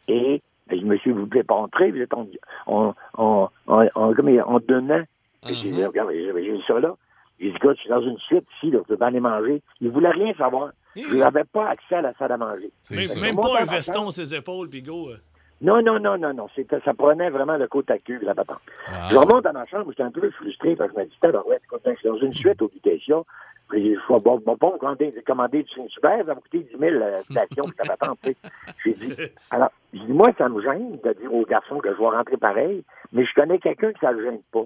[0.09, 2.27] Et, ben, je monsieur, vous ne pouvez pas entrer, vous êtes en,
[2.67, 5.03] en, en, en, en donnant.
[5.49, 6.95] Et J'ai dit, regarde, j'ai dit ça là.
[7.41, 9.63] J'ai dit, écoute, je suis dans une suite ici, là, je peux pas aller manger.
[9.81, 10.71] Il voulait rien savoir.
[10.95, 12.71] Je n'avais pas accès à la salle à manger.
[12.91, 13.21] Même, ça.
[13.21, 15.11] même pas un veston sur ses épaules, puis go.
[15.11, 15.17] euh.
[15.63, 16.49] Non, non, non, non, non.
[16.57, 18.59] C'était, ça prenait vraiment le côte à queue, la patente.
[18.89, 19.09] Ah.
[19.11, 21.43] Je remonte à ma chambre, j'étais un peu frustré parce que je me disais, ben
[21.47, 23.23] ouais, écoute, je suis dans une suite au Lutetia.
[23.69, 26.97] Puis j'ai dit, bon, bon, bon, commander, commander du super, ça va coûter 10 000
[26.97, 28.37] euh, stations, puis ça patente, tu sais.
[28.85, 29.15] J'ai dit,
[29.51, 32.37] alors, j'ai dit, moi, ça me gêne de dire aux garçons que je vais rentrer
[32.37, 34.65] pareil, mais je connais quelqu'un que ça le gêne pas.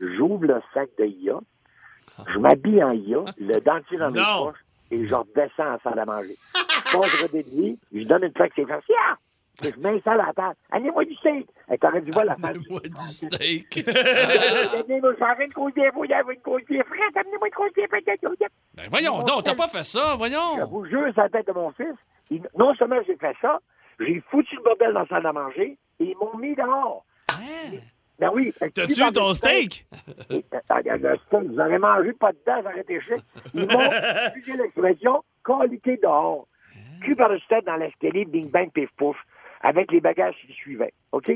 [0.00, 1.38] J'ouvre le sac de IA,
[2.32, 4.46] je m'habille en IA, le dentier dans mes Non.
[4.46, 6.34] poches, et je redescends en salle à manger.
[6.54, 9.16] Je passe de lui, je lui donne une plaque, c'est Ah!
[9.60, 10.54] Puis je mets ça à la table.
[10.70, 11.48] Allez-moi du steak!
[11.68, 12.56] Et t'aurais dû voir la face.
[12.70, 13.88] Moi, du steak.
[13.88, 18.52] Amenez-moi, j'aurais une côte de vous avez une côte de frette, amenez-moi une de frette.
[18.74, 20.64] Ben voyons donc, t'as pas fait ça, Je voyons.
[20.66, 21.96] vous jure, c'est la tête de mon fils.
[22.30, 23.58] Il- non seulement j'ai fait ça,
[23.98, 27.04] j'ai foutu le bordel dans la salle à manger et ils m'ont mis dehors.
[28.18, 28.52] Ben oui.
[28.58, 29.86] T'as-tu eu ton steak?
[30.70, 33.24] Regarde, le steak, vous aurez mangé pas dedans, j'aurais été chic.
[33.54, 33.90] Ils m'ont,
[34.36, 36.46] excusez l'expression, qualité dehors.
[37.02, 39.16] Cul par le stade dans l'escalier, bing bang, pif pouf,
[39.62, 40.92] avec les bagages qui suivaient.
[41.12, 41.30] OK?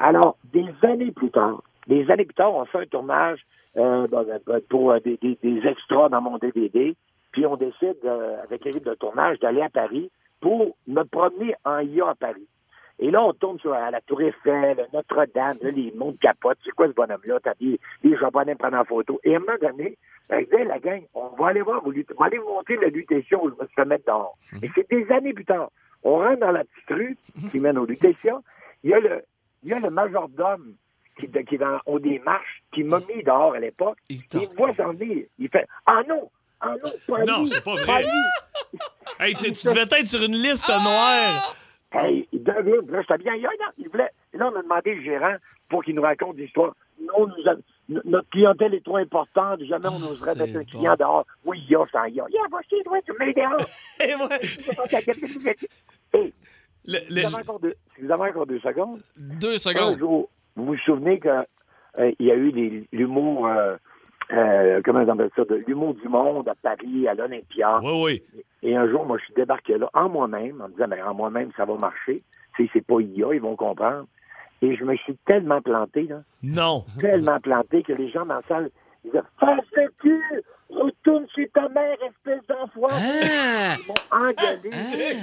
[0.00, 3.38] Alors, des années plus tard, des années plus tard, on fait un tournage
[3.76, 6.96] euh, bon, ben, pour euh, des, des- des extras dans mon DVD.
[7.30, 11.78] Puis on décide, euh, avec l'équipe de tournage, d'aller à Paris pour me promener en
[11.80, 12.46] IA à Paris.
[13.00, 16.58] Et là, on tombe sur la Tour Eiffel, Notre-Dame, là, les mondes capotent.
[16.64, 17.38] C'est quoi ce bonhomme-là?
[17.42, 19.20] T'as dit, les Japonais prennent en photo.
[19.22, 19.96] Et à un moment donné,
[20.28, 22.48] ben, je dis, la gang, on va aller voir, au lut- on va aller vous
[22.48, 24.36] montrer le lutétion où je suis fait mettre dehors.
[24.62, 25.70] Et c'est des années plus tard.
[26.02, 27.16] On rentre dans la petite rue
[27.50, 28.42] qui mène au lutétion.
[28.82, 29.22] Il y a le,
[29.62, 30.74] il y a le majordome
[31.18, 33.98] qui, qui est dans, des marches, qui m'a mis dehors à l'époque.
[34.08, 35.24] Il Il me voit s'en venir.
[35.38, 36.30] Il fait, ah non!
[36.60, 38.02] Ah non, pas Non, lui, c'est pas vrai.
[38.02, 38.80] lui.
[39.20, 41.54] Hey, tu tu devais être sur une liste noire.
[41.92, 44.10] Hey, il devait, là, j'étais bien, il, voulait.
[44.34, 45.36] Et là, on a demandé le gérant
[45.70, 46.74] pour qu'il nous raconte l'histoire.
[47.00, 47.54] Non, nous a-
[48.04, 50.66] notre clientèle est trop importante, jamais on n'oserait c'est mettre un bon.
[50.66, 51.24] client dehors.
[51.44, 52.26] Oui, il y a, ça y a.
[52.28, 53.66] Il y a, va toi, tu me mets dehors.
[54.00, 55.54] Et ouais.
[56.12, 56.34] Hey,
[56.84, 59.58] Le- si le- vous avez encore deux, si vous avez encore deux secondes, Deux un
[59.58, 59.98] secondes.
[59.98, 63.76] jour, vous vous souvenez qu'il y a eu l'humour, euh,
[64.32, 67.80] euh, comment on appelle ça, de l'humour du monde à Paris, à l'Olympia.
[67.82, 68.42] Oui, oui.
[68.62, 71.14] Et un jour, moi, je suis débarqué là, en moi-même, en me disant, ben, en
[71.14, 72.22] moi-même, ça va marcher.
[72.56, 74.06] Tu sais, c'est pas IA, ils vont comprendre.
[74.60, 76.84] Et je me suis tellement planté, là, Non.
[77.00, 78.70] tellement planté que les gens dans la salle
[79.04, 80.42] disaient, Fais le cul!
[80.70, 82.88] Retourne chez ta mère, espèce d'enfant!
[82.90, 83.74] Ah!
[83.78, 85.16] Ils m'ont engueulé.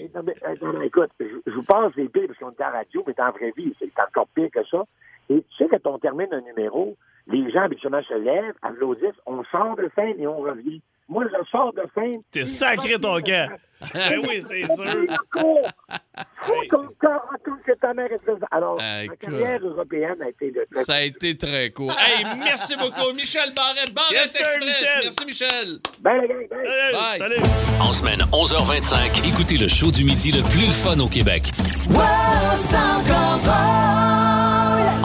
[0.00, 2.50] Et non, mais, euh, non, non, écoute, je, je vous passe les pires parce qu'on
[2.52, 4.84] est en radio, mais en vraie vie, c'est encore pire que ça.
[5.28, 6.96] Et tu sais, quand on termine un numéro,
[7.42, 10.80] les gens habituellement se lèvent, applaudissent, on sort de scène et on revient.
[11.08, 12.20] Moi, je sors de scène.
[12.32, 13.48] T'es sacré ton camp.
[13.92, 15.06] Ben oui, c'est sûr.
[15.34, 20.50] Faut ton corps retourne chez ta mère, de- Alors, Ah, ma carrière européenne a été
[20.50, 20.62] le.
[20.70, 21.92] le- Ça a été très cool.
[21.98, 24.64] Hey, merci beaucoup, Michel Barrette, Barrette Yes, sir, Express.
[24.64, 25.00] Michel.
[25.04, 25.78] Merci, Michel.
[26.00, 26.46] Ben, la gang.
[26.64, 27.18] Hey, Bye.
[27.18, 27.42] Salut.
[27.82, 31.42] En semaine 11h25, écoutez le show du midi le plus fun au Québec.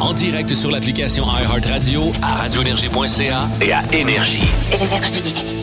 [0.02, 4.42] En direct sur l'application iHeartRadio, à radioénergie.ca et à Énergie.
[4.82, 5.61] Énergie.